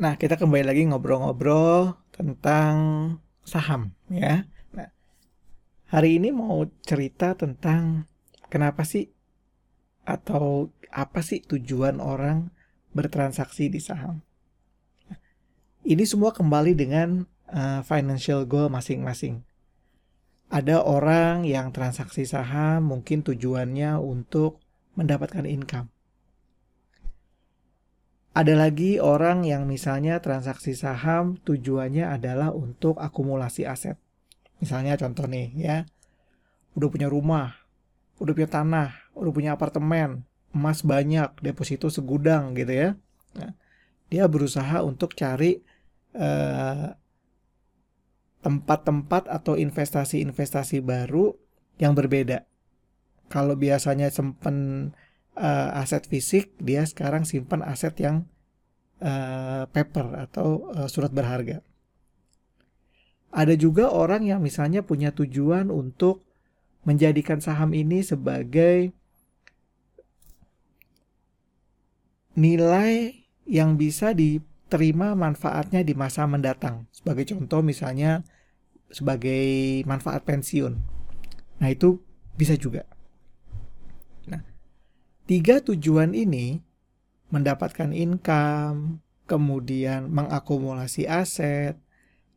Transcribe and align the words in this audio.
Nah, 0.00 0.16
kita 0.16 0.40
kembali 0.40 0.64
lagi 0.64 0.88
ngobrol-ngobrol 0.88 1.92
tentang 2.08 2.74
saham 3.44 3.92
ya. 4.08 4.48
Nah, 4.72 4.88
hari 5.92 6.16
ini 6.16 6.32
mau 6.32 6.64
cerita 6.80 7.36
tentang 7.36 8.08
kenapa 8.48 8.88
sih 8.88 9.12
atau 10.08 10.72
apa 10.88 11.20
sih 11.20 11.44
tujuan 11.44 12.00
orang 12.00 12.48
bertransaksi 12.96 13.68
di 13.68 13.76
saham. 13.76 14.24
Ini 15.84 16.08
semua 16.08 16.32
kembali 16.32 16.72
dengan 16.72 17.28
uh, 17.52 17.84
financial 17.84 18.48
goal 18.48 18.72
masing-masing. 18.72 19.44
Ada 20.48 20.80
orang 20.80 21.44
yang 21.44 21.76
transaksi 21.76 22.24
saham 22.24 22.88
mungkin 22.88 23.20
tujuannya 23.20 24.00
untuk 24.00 24.64
mendapatkan 24.96 25.44
income 25.44 25.92
ada 28.40 28.56
lagi 28.56 28.96
orang 28.96 29.44
yang 29.44 29.68
misalnya 29.68 30.16
transaksi 30.24 30.72
saham 30.72 31.36
tujuannya 31.44 32.08
adalah 32.08 32.56
untuk 32.56 32.96
akumulasi 32.96 33.68
aset. 33.68 34.00
Misalnya 34.64 34.96
contoh 34.96 35.28
nih 35.28 35.52
ya, 35.60 35.76
udah 36.72 36.88
punya 36.88 37.12
rumah, 37.12 37.52
udah 38.16 38.32
punya 38.32 38.48
tanah, 38.48 38.88
udah 39.12 39.32
punya 39.32 39.50
apartemen, 39.60 40.24
emas 40.56 40.80
banyak, 40.80 41.36
deposito 41.44 41.92
segudang 41.92 42.56
gitu 42.56 42.72
ya. 42.72 42.88
Nah, 43.36 43.52
dia 44.08 44.24
berusaha 44.24 44.80
untuk 44.80 45.12
cari 45.12 45.60
eh, 46.16 46.88
tempat-tempat 48.40 49.28
atau 49.28 49.52
investasi-investasi 49.60 50.80
baru 50.80 51.36
yang 51.76 51.92
berbeda. 51.92 52.48
Kalau 53.28 53.52
biasanya 53.52 54.08
sempen 54.08 54.90
uh, 55.40 55.80
aset 55.80 56.04
fisik, 56.04 56.52
dia 56.60 56.84
sekarang 56.84 57.24
simpan 57.24 57.64
aset 57.64 57.96
yang 57.96 58.28
uh, 59.00 59.64
paper 59.72 60.28
atau 60.28 60.68
uh, 60.76 60.86
surat 60.86 61.08
berharga. 61.10 61.64
Ada 63.32 63.56
juga 63.56 63.88
orang 63.88 64.28
yang 64.28 64.44
misalnya 64.44 64.84
punya 64.84 65.14
tujuan 65.16 65.72
untuk 65.72 66.28
menjadikan 66.84 67.40
saham 67.40 67.72
ini 67.72 68.04
sebagai 68.04 68.92
nilai 72.34 73.24
yang 73.46 73.78
bisa 73.78 74.12
diterima 74.14 75.14
manfaatnya 75.14 75.86
di 75.86 75.94
masa 75.94 76.26
mendatang. 76.26 76.90
Sebagai 76.90 77.26
contoh 77.30 77.62
misalnya 77.62 78.26
sebagai 78.90 79.82
manfaat 79.86 80.26
pensiun. 80.26 80.74
Nah, 81.62 81.68
itu 81.70 82.02
bisa 82.34 82.58
juga. 82.58 82.86
Tiga 85.30 85.62
tujuan 85.62 86.10
ini 86.10 86.58
mendapatkan 87.30 87.94
income, 87.94 88.98
kemudian 89.30 90.10
mengakumulasi 90.10 91.06
aset, 91.06 91.78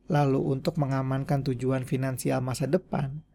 lalu 0.05 0.37
untuk 0.37 0.77
mengamankan 0.77 1.41
tujuan 1.41 1.89
finansial 1.89 2.37
masa 2.45 2.69
depan, 2.69 3.25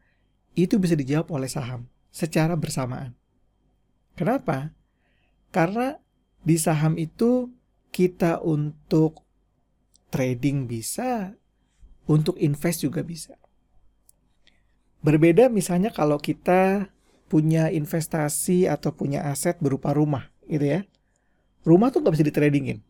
itu 0.55 0.79
bisa 0.79 0.95
dijawab 0.95 1.35
oleh 1.35 1.51
saham 1.51 1.91
secara 2.15 2.55
bersamaan. 2.55 3.19
Kenapa? 4.15 4.71
Karena 5.51 5.99
di 6.47 6.55
saham 6.55 6.95
itu 6.95 7.51
kita 7.91 8.39
untuk 8.39 9.27
trading 10.15 10.71
bisa, 10.71 11.35
untuk 12.07 12.39
invest 12.39 12.87
juga 12.87 13.03
bisa. 13.03 13.35
Berbeda 15.03 15.51
misalnya 15.51 15.91
kalau 15.91 16.23
kita 16.23 16.95
punya 17.29 17.69
investasi 17.69 18.67
atau 18.67 18.97
punya 18.97 19.29
aset 19.29 19.61
berupa 19.61 19.93
rumah 19.93 20.33
gitu 20.49 20.65
ya. 20.65 20.81
Rumah 21.69 21.93
tuh 21.93 22.01
nggak 22.01 22.15
bisa 22.17 22.27
ditradingin. 22.27 22.81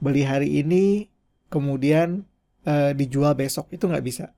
Beli 0.00 0.24
hari 0.24 0.64
ini 0.64 1.12
kemudian 1.52 2.24
e, 2.64 2.96
dijual 2.96 3.36
besok 3.36 3.68
itu 3.68 3.84
nggak 3.84 4.04
bisa. 4.04 4.32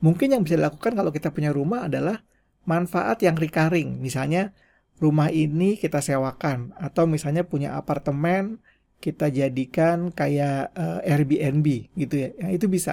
Mungkin 0.00 0.32
yang 0.32 0.42
bisa 0.42 0.56
dilakukan 0.56 0.96
kalau 0.96 1.12
kita 1.12 1.28
punya 1.28 1.52
rumah 1.52 1.86
adalah 1.86 2.24
manfaat 2.64 3.20
yang 3.20 3.36
recurring. 3.36 4.00
Misalnya 4.00 4.56
rumah 4.96 5.28
ini 5.28 5.76
kita 5.76 6.00
sewakan 6.00 6.72
atau 6.80 7.04
misalnya 7.04 7.44
punya 7.44 7.76
apartemen 7.76 8.64
kita 9.04 9.28
jadikan 9.28 10.08
kayak 10.08 10.72
e, 10.72 10.84
Airbnb 11.04 11.66
gitu 12.00 12.14
ya. 12.16 12.28
Yang 12.40 12.50
itu 12.56 12.66
bisa. 12.72 12.92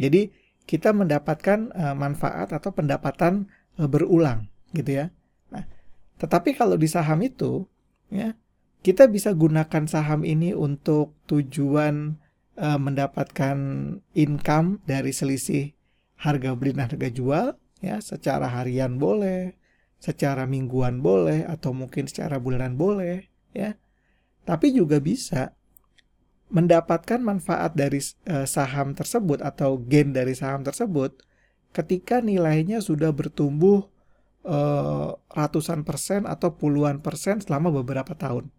Jadi 0.00 0.32
kita 0.64 0.96
mendapatkan 0.96 1.68
e, 1.76 1.84
manfaat 1.92 2.56
atau 2.56 2.72
pendapatan 2.72 3.52
berulang 3.86 4.50
gitu 4.74 4.98
ya. 4.98 5.06
Nah, 5.54 5.64
tetapi 6.18 6.58
kalau 6.58 6.74
di 6.74 6.90
saham 6.90 7.22
itu 7.22 7.68
ya 8.10 8.34
kita 8.82 9.06
bisa 9.06 9.30
gunakan 9.34 9.84
saham 9.86 10.26
ini 10.26 10.54
untuk 10.54 11.14
tujuan 11.30 12.18
uh, 12.58 12.78
mendapatkan 12.78 13.58
income 14.14 14.82
dari 14.86 15.14
selisih 15.14 15.74
harga 16.18 16.58
beli 16.58 16.74
dan 16.74 16.90
harga 16.90 17.08
jual 17.10 17.46
ya 17.78 18.02
secara 18.02 18.50
harian 18.50 18.98
boleh, 18.98 19.54
secara 20.02 20.46
mingguan 20.50 20.98
boleh 20.98 21.46
atau 21.46 21.70
mungkin 21.70 22.10
secara 22.10 22.42
bulanan 22.42 22.74
boleh 22.74 23.30
ya. 23.54 23.78
Tapi 24.42 24.72
juga 24.72 24.98
bisa 24.98 25.52
mendapatkan 26.48 27.20
manfaat 27.20 27.76
dari 27.76 28.00
uh, 28.26 28.48
saham 28.48 28.96
tersebut 28.96 29.44
atau 29.44 29.76
gain 29.76 30.16
dari 30.16 30.32
saham 30.32 30.64
tersebut 30.64 31.20
ketika 31.72 32.18
nilainya 32.24 32.80
sudah 32.80 33.12
bertumbuh 33.12 33.86
uh, 34.44 35.14
ratusan 35.32 35.84
persen 35.84 36.24
atau 36.24 36.56
puluhan 36.56 37.04
persen 37.04 37.38
selama 37.38 37.70
beberapa 37.70 38.16
tahun. 38.16 38.50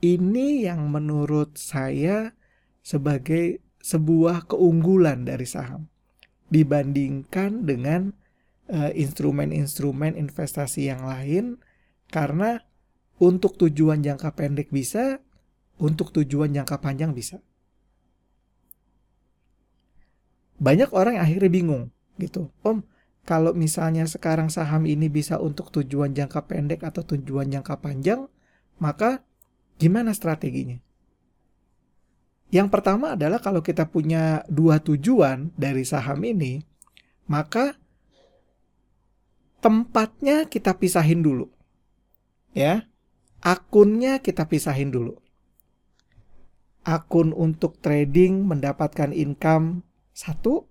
Ini 0.00 0.64
yang 0.64 0.88
menurut 0.88 1.60
saya 1.60 2.32
sebagai 2.80 3.60
sebuah 3.84 4.48
keunggulan 4.48 5.28
dari 5.28 5.44
saham 5.44 5.88
dibandingkan 6.48 7.68
dengan 7.68 8.16
uh, 8.72 8.92
instrumen-instrumen 8.96 10.16
investasi 10.16 10.88
yang 10.88 11.04
lain 11.04 11.60
karena 12.08 12.64
untuk 13.20 13.60
tujuan 13.60 14.00
jangka 14.00 14.32
pendek 14.32 14.72
bisa, 14.72 15.20
untuk 15.76 16.10
tujuan 16.16 16.56
jangka 16.56 16.80
panjang 16.80 17.12
bisa. 17.12 17.44
Banyak 20.60 20.92
orang 20.92 21.16
yang 21.16 21.24
akhirnya 21.24 21.50
bingung 21.50 21.84
gitu. 22.20 22.52
Om, 22.60 22.84
kalau 23.24 23.56
misalnya 23.56 24.04
sekarang 24.04 24.52
saham 24.52 24.84
ini 24.84 25.08
bisa 25.08 25.40
untuk 25.40 25.72
tujuan 25.72 26.12
jangka 26.12 26.44
pendek 26.44 26.84
atau 26.84 27.00
tujuan 27.00 27.48
jangka 27.48 27.80
panjang, 27.80 28.28
maka 28.76 29.24
gimana 29.80 30.12
strateginya? 30.12 30.76
Yang 32.50 32.68
pertama 32.68 33.16
adalah 33.16 33.40
kalau 33.40 33.64
kita 33.64 33.88
punya 33.88 34.44
dua 34.50 34.82
tujuan 34.82 35.54
dari 35.56 35.86
saham 35.86 36.20
ini, 36.26 36.60
maka 37.30 37.78
tempatnya 39.62 40.50
kita 40.50 40.76
pisahin 40.76 41.22
dulu. 41.22 41.46
Ya. 42.52 42.90
Akunnya 43.40 44.18
kita 44.20 44.50
pisahin 44.50 44.90
dulu. 44.92 45.16
Akun 46.82 47.30
untuk 47.32 47.78
trading 47.78 48.44
mendapatkan 48.44 49.14
income 49.14 49.86
satu, 50.12 50.66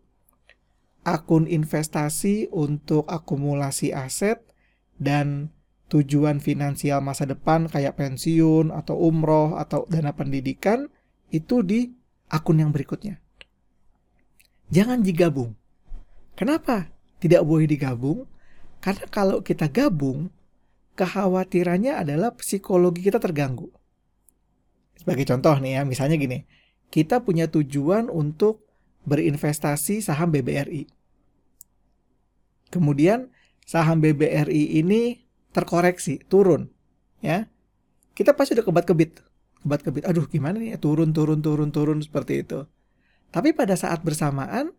akun 1.07 1.47
investasi 1.49 2.51
untuk 2.51 3.07
akumulasi 3.07 3.95
aset 3.95 4.43
dan 4.99 5.49
tujuan 5.89 6.37
finansial 6.37 7.01
masa 7.01 7.25
depan 7.25 7.65
kayak 7.65 7.97
pensiun 7.97 8.69
atau 8.69 8.93
umroh 8.99 9.57
atau 9.57 9.89
dana 9.89 10.13
pendidikan 10.13 10.85
itu 11.33 11.65
di 11.65 11.89
akun 12.29 12.61
yang 12.61 12.69
berikutnya. 12.69 13.17
Jangan 14.69 15.01
digabung. 15.01 15.57
Kenapa 16.37 16.93
tidak 17.17 17.41
boleh 17.41 17.65
digabung? 17.65 18.29
Karena 18.79 19.09
kalau 19.09 19.41
kita 19.41 19.67
gabung, 19.67 20.29
kekhawatirannya 20.93 21.97
adalah 21.97 22.37
psikologi 22.37 23.01
kita 23.03 23.17
terganggu. 23.17 23.73
Sebagai 24.95 25.25
contoh 25.25 25.57
nih 25.57 25.79
ya, 25.79 25.81
misalnya 25.83 26.15
gini, 26.21 26.45
kita 26.93 27.25
punya 27.25 27.49
tujuan 27.49 28.07
untuk 28.13 28.68
berinvestasi 29.07 30.03
saham 30.03 30.31
BBRI. 30.31 30.89
Kemudian 32.69 33.33
saham 33.65 34.01
BBRI 34.01 34.81
ini 34.81 35.25
terkoreksi, 35.53 36.21
turun, 36.29 36.69
ya. 37.23 37.49
Kita 38.13 38.35
pasti 38.35 38.53
udah 38.57 38.65
kebat-kebit, 38.65 39.23
kebat-kebit. 39.65 40.03
Aduh, 40.05 40.27
gimana 40.27 40.59
nih? 40.59 40.77
Turun, 40.77 41.15
turun, 41.15 41.39
turun, 41.39 41.69
turun 41.71 41.99
seperti 42.03 42.45
itu. 42.45 42.67
Tapi 43.29 43.53
pada 43.53 43.77
saat 43.77 44.01
bersamaan 44.01 44.73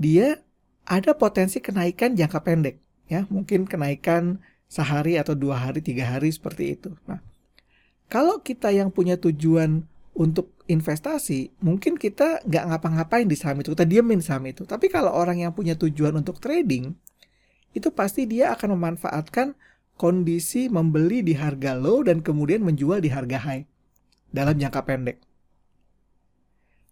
dia 0.00 0.40
ada 0.86 1.12
potensi 1.14 1.60
kenaikan 1.60 2.16
jangka 2.16 2.40
pendek, 2.42 2.80
ya. 3.06 3.26
Mungkin 3.28 3.68
kenaikan 3.68 4.42
sehari 4.70 5.18
atau 5.18 5.34
dua 5.34 5.58
hari, 5.58 5.82
tiga 5.82 6.06
hari 6.06 6.30
seperti 6.30 6.78
itu. 6.78 6.94
Nah, 7.10 7.18
kalau 8.06 8.42
kita 8.42 8.70
yang 8.70 8.90
punya 8.94 9.18
tujuan 9.18 9.89
untuk 10.14 10.52
investasi, 10.66 11.54
mungkin 11.62 11.94
kita 11.94 12.42
nggak 12.44 12.64
ngapa-ngapain 12.70 13.26
di 13.26 13.38
saham 13.38 13.62
itu, 13.62 13.72
kita 13.72 13.86
diemin 13.86 14.20
saham 14.20 14.44
itu. 14.50 14.66
Tapi 14.66 14.90
kalau 14.90 15.14
orang 15.14 15.42
yang 15.42 15.54
punya 15.54 15.78
tujuan 15.78 16.14
untuk 16.18 16.42
trading, 16.42 16.94
itu 17.70 17.88
pasti 17.94 18.26
dia 18.26 18.50
akan 18.50 18.74
memanfaatkan 18.74 19.54
kondisi 19.94 20.66
membeli 20.66 21.22
di 21.22 21.36
harga 21.36 21.76
low 21.76 22.02
dan 22.02 22.24
kemudian 22.24 22.64
menjual 22.64 22.98
di 22.98 23.12
harga 23.12 23.38
high 23.38 23.64
dalam 24.32 24.58
jangka 24.58 24.80
pendek. 24.82 25.18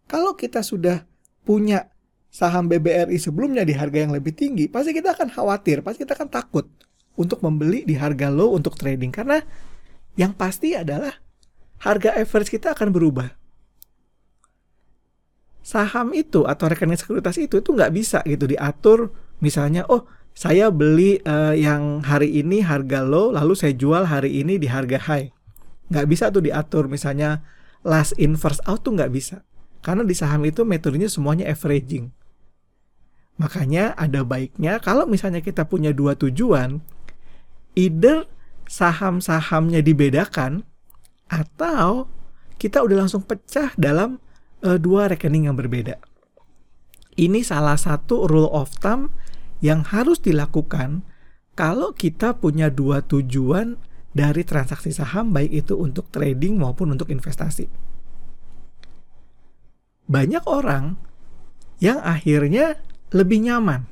Kalau 0.09 0.39
kita 0.39 0.65
sudah 0.65 1.05
punya 1.45 1.91
saham 2.29 2.69
BBRI 2.69 3.17
sebelumnya 3.17 3.65
di 3.65 3.73
harga 3.73 4.05
yang 4.05 4.13
lebih 4.13 4.37
tinggi, 4.37 4.69
pasti 4.69 4.93
kita 4.93 5.17
akan 5.17 5.33
khawatir, 5.33 5.81
pasti 5.81 6.05
kita 6.05 6.15
akan 6.17 6.29
takut 6.29 6.69
untuk 7.19 7.43
membeli 7.43 7.83
di 7.83 7.99
harga 7.99 8.31
low 8.31 8.55
untuk 8.55 8.79
trading 8.79 9.11
karena 9.11 9.43
yang 10.15 10.37
pasti 10.37 10.79
adalah 10.79 11.13
harga 11.83 12.15
average 12.19 12.51
kita 12.51 12.75
akan 12.75 12.91
berubah. 12.91 13.29
Saham 15.63 16.17
itu 16.17 16.49
atau 16.49 16.65
rekening 16.65 16.97
sekuritas 16.97 17.37
itu 17.37 17.61
itu 17.61 17.71
nggak 17.75 17.93
bisa 17.93 18.25
gitu 18.25 18.49
diatur. 18.49 19.13
Misalnya 19.39 19.85
oh 19.87 20.09
saya 20.33 20.71
beli 20.73 21.21
uh, 21.27 21.53
yang 21.53 22.01
hari 22.01 22.41
ini 22.41 22.65
harga 22.65 23.05
low 23.05 23.35
lalu 23.35 23.53
saya 23.59 23.75
jual 23.75 24.09
hari 24.09 24.41
ini 24.41 24.57
di 24.57 24.71
harga 24.71 24.97
high. 24.97 25.29
Nggak 25.93 26.07
bisa 26.09 26.25
tuh 26.33 26.43
diatur. 26.47 26.89
Misalnya 26.89 27.45
last 27.85 28.17
in 28.17 28.39
first 28.39 28.65
out 28.65 28.81
tuh 28.87 28.97
nggak 28.97 29.13
bisa. 29.13 29.45
Karena 29.85 30.03
di 30.03 30.15
saham 30.17 30.43
itu 30.45 30.65
metodenya 30.67 31.07
semuanya 31.07 31.47
averaging. 31.49 32.11
Makanya 33.39 33.95
ada 33.95 34.27
baiknya 34.27 34.83
kalau 34.83 35.07
misalnya 35.07 35.39
kita 35.39 35.63
punya 35.63 35.95
dua 35.95 36.19
tujuan 36.19 36.83
either 37.79 38.27
saham-sahamnya 38.67 39.81
dibedakan 39.81 40.68
atau 41.29 42.09
kita 42.59 42.83
udah 42.83 43.07
langsung 43.07 43.23
pecah 43.23 43.73
dalam 43.79 44.19
uh, 44.67 44.77
dua 44.77 45.07
rekening 45.09 45.47
yang 45.47 45.57
berbeda. 45.57 46.01
Ini 47.19 47.43
salah 47.43 47.79
satu 47.79 48.27
rule 48.27 48.51
of 48.51 48.75
thumb 48.79 49.15
yang 49.59 49.83
harus 49.87 50.23
dilakukan 50.23 51.03
kalau 51.59 51.91
kita 51.95 52.39
punya 52.39 52.71
dua 52.71 53.03
tujuan 53.03 53.79
dari 54.15 54.47
transaksi 54.47 54.95
saham 54.95 55.35
baik 55.35 55.67
itu 55.67 55.75
untuk 55.75 56.11
trading 56.15 56.59
maupun 56.59 56.95
untuk 56.95 57.11
investasi. 57.11 57.67
Banyak 60.09 60.47
orang 60.47 60.97
yang 61.83 62.01
akhirnya 62.01 62.81
lebih 63.13 63.45
nyaman 63.45 63.87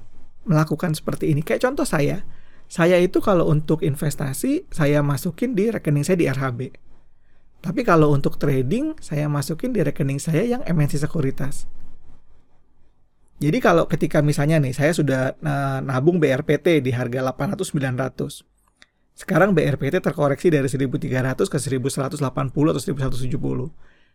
melakukan 0.46 0.94
seperti 0.94 1.34
ini. 1.34 1.42
Kayak 1.42 1.66
contoh 1.66 1.84
saya, 1.84 2.22
saya 2.70 2.96
itu 3.02 3.18
kalau 3.18 3.50
untuk 3.50 3.82
investasi 3.82 4.70
saya 4.70 5.02
masukin 5.02 5.58
di 5.58 5.70
rekening 5.70 6.06
saya 6.06 6.18
di 6.18 6.26
RHB 6.30 6.85
tapi 7.66 7.82
kalau 7.82 8.14
untuk 8.14 8.38
trading, 8.38 8.94
saya 9.02 9.26
masukin 9.26 9.74
di 9.74 9.82
rekening 9.82 10.22
saya 10.22 10.46
yang 10.46 10.62
MNC 10.62 11.02
Sekuritas. 11.02 11.66
Jadi 13.42 13.58
kalau 13.58 13.90
ketika 13.90 14.22
misalnya 14.22 14.62
nih, 14.62 14.70
saya 14.70 14.94
sudah 14.94 15.34
eh, 15.34 15.78
nabung 15.82 16.22
BRPT 16.22 16.78
di 16.78 16.94
harga 16.94 17.26
800-900. 17.34 18.46
Sekarang 19.18 19.50
BRPT 19.50 19.98
terkoreksi 19.98 20.46
dari 20.46 20.70
1300 20.70 21.42
ke 21.50 21.58
1180 21.58 22.22
atau 22.22 22.82
1170. 23.10 23.34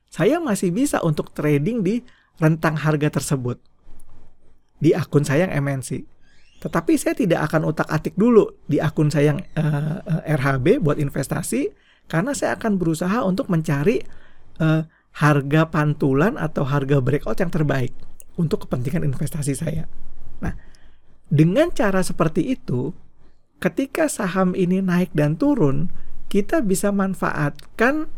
Saya 0.08 0.40
masih 0.40 0.72
bisa 0.72 1.04
untuk 1.04 1.36
trading 1.36 1.84
di 1.84 2.08
rentang 2.40 2.80
harga 2.80 3.20
tersebut. 3.20 3.60
Di 4.80 4.96
akun 4.96 5.28
saya 5.28 5.52
yang 5.52 5.60
MNC. 5.60 6.08
Tetapi 6.64 6.94
saya 6.96 7.20
tidak 7.20 7.52
akan 7.52 7.68
utak-atik 7.68 8.16
dulu 8.16 8.48
di 8.64 8.80
akun 8.80 9.12
saya 9.12 9.36
yang 9.36 9.42
uh, 9.60 10.00
uh, 10.08 10.22
RHB 10.40 10.80
buat 10.80 11.02
investasi 11.02 11.91
karena 12.12 12.36
saya 12.36 12.60
akan 12.60 12.76
berusaha 12.76 13.24
untuk 13.24 13.48
mencari 13.48 14.04
uh, 14.60 14.84
harga 15.16 15.72
pantulan 15.72 16.36
atau 16.36 16.68
harga 16.68 17.00
breakout 17.00 17.40
yang 17.40 17.48
terbaik 17.48 17.96
untuk 18.36 18.68
kepentingan 18.68 19.08
investasi 19.08 19.56
saya. 19.56 19.88
Nah, 20.44 20.52
dengan 21.32 21.72
cara 21.72 22.04
seperti 22.04 22.52
itu, 22.52 22.92
ketika 23.64 24.12
saham 24.12 24.52
ini 24.60 24.84
naik 24.84 25.16
dan 25.16 25.40
turun, 25.40 25.88
kita 26.28 26.60
bisa 26.60 26.92
manfaatkan 26.92 28.12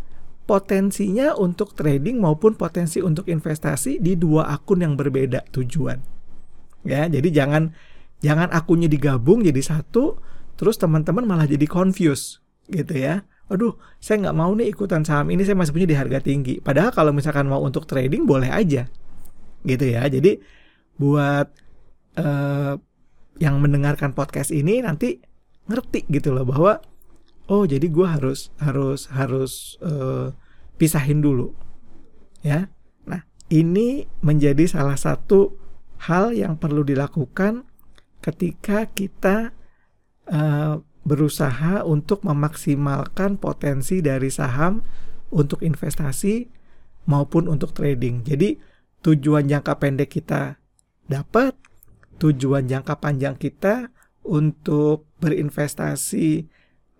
potensinya 0.49 1.37
untuk 1.37 1.77
trading 1.77 2.17
maupun 2.17 2.57
potensi 2.57 2.97
untuk 2.97 3.29
investasi 3.29 4.01
di 4.01 4.17
dua 4.17 4.49
akun 4.49 4.81
yang 4.81 4.97
berbeda 4.97 5.45
tujuan. 5.53 6.01
Ya, 6.81 7.05
jadi 7.05 7.29
jangan 7.29 7.77
jangan 8.25 8.49
akunnya 8.49 8.89
digabung 8.89 9.45
jadi 9.45 9.61
satu, 9.61 10.17
terus 10.57 10.81
teman-teman 10.81 11.29
malah 11.29 11.45
jadi 11.45 11.69
confused 11.69 12.41
gitu 12.73 12.97
ya 12.97 13.27
aduh 13.51 13.75
saya 13.99 14.27
nggak 14.27 14.37
mau 14.37 14.51
nih 14.55 14.71
ikutan 14.71 15.03
saham 15.03 15.27
ini 15.31 15.43
saya 15.43 15.59
masih 15.59 15.75
punya 15.75 15.87
di 15.89 15.97
harga 15.97 16.19
tinggi. 16.23 16.63
Padahal 16.63 16.95
kalau 16.95 17.11
misalkan 17.11 17.47
mau 17.47 17.59
untuk 17.59 17.83
trading 17.83 18.23
boleh 18.23 18.49
aja. 18.49 18.87
Gitu 19.63 19.85
ya. 19.95 20.07
Jadi 20.07 20.39
buat 20.99 21.47
uh, 22.19 22.73
yang 23.41 23.55
mendengarkan 23.59 24.13
podcast 24.13 24.53
ini 24.53 24.79
nanti 24.83 25.19
ngerti 25.67 26.05
gitu 26.11 26.35
loh 26.35 26.43
bahwa 26.43 26.79
oh 27.47 27.63
jadi 27.63 27.83
gue 27.87 28.07
harus 28.07 28.51
harus 28.59 29.07
harus 29.11 29.75
uh, 29.83 30.31
pisahin 30.79 31.19
dulu. 31.19 31.51
Ya. 32.43 32.71
Nah 33.07 33.27
ini 33.51 34.07
menjadi 34.23 34.67
salah 34.67 34.95
satu 34.95 35.55
hal 36.07 36.35
yang 36.35 36.59
perlu 36.59 36.83
dilakukan 36.83 37.63
ketika 38.23 38.87
kita 38.91 39.51
uh, 40.31 40.79
berusaha 41.03 41.83
untuk 41.83 42.23
memaksimalkan 42.23 43.35
potensi 43.35 43.99
dari 43.99 44.31
saham 44.31 44.79
untuk 45.35 45.59
investasi 45.59 46.47
maupun 47.07 47.51
untuk 47.51 47.75
trading. 47.75 48.23
Jadi 48.23 48.55
tujuan 49.03 49.51
jangka 49.51 49.73
pendek 49.83 50.15
kita 50.15 50.55
dapat, 51.11 51.59
tujuan 52.23 52.65
jangka 52.71 53.03
panjang 53.03 53.35
kita 53.35 53.91
untuk 54.23 55.11
berinvestasi 55.19 56.47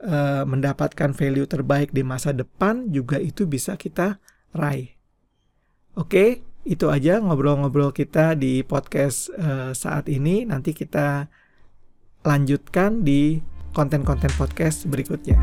uh, 0.04 0.44
mendapatkan 0.44 1.16
value 1.16 1.48
terbaik 1.48 1.96
di 1.96 2.04
masa 2.04 2.36
depan 2.36 2.92
juga 2.92 3.16
itu 3.24 3.48
bisa 3.48 3.80
kita 3.80 4.20
raih. 4.52 4.92
Oke, 5.96 6.44
itu 6.68 6.92
aja 6.92 7.24
ngobrol-ngobrol 7.24 7.96
kita 7.96 8.36
di 8.36 8.60
podcast 8.68 9.32
uh, 9.40 9.72
saat 9.72 10.12
ini. 10.12 10.44
Nanti 10.44 10.76
kita 10.76 11.32
lanjutkan 12.28 13.08
di 13.08 13.53
konten-konten 13.74 14.30
podcast 14.38 14.86
berikutnya. 14.88 15.36